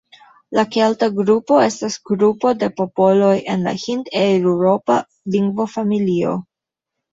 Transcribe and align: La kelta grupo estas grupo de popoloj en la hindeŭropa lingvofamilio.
La 0.59 0.61
kelta 0.75 1.09
grupo 1.19 1.59
estas 1.65 1.97
grupo 2.13 2.55
de 2.63 2.71
popoloj 2.81 3.35
en 3.57 3.69
la 3.69 3.75
hindeŭropa 3.85 4.99
lingvofamilio. 5.39 6.37